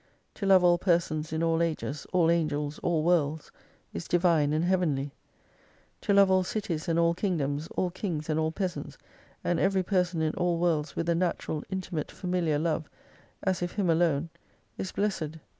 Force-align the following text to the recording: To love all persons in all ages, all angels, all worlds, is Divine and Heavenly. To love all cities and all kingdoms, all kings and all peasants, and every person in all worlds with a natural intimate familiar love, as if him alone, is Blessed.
To 0.33 0.47
love 0.47 0.63
all 0.63 0.79
persons 0.79 1.31
in 1.31 1.43
all 1.43 1.61
ages, 1.61 2.07
all 2.11 2.31
angels, 2.31 2.79
all 2.79 3.03
worlds, 3.03 3.51
is 3.93 4.07
Divine 4.07 4.51
and 4.51 4.65
Heavenly. 4.65 5.11
To 6.01 6.11
love 6.11 6.31
all 6.31 6.43
cities 6.43 6.87
and 6.87 6.97
all 6.97 7.13
kingdoms, 7.13 7.67
all 7.77 7.91
kings 7.91 8.27
and 8.27 8.39
all 8.39 8.51
peasants, 8.51 8.97
and 9.43 9.59
every 9.59 9.83
person 9.83 10.23
in 10.23 10.33
all 10.33 10.57
worlds 10.57 10.95
with 10.95 11.07
a 11.07 11.13
natural 11.13 11.63
intimate 11.69 12.09
familiar 12.09 12.57
love, 12.57 12.89
as 13.43 13.61
if 13.61 13.73
him 13.73 13.91
alone, 13.91 14.31
is 14.75 14.91
Blessed. 14.91 15.33